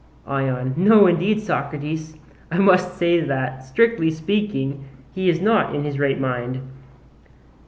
[0.25, 2.17] ION: No indeed, Socrates,
[2.51, 6.59] I must say that, strictly speaking, he is not in his right mind.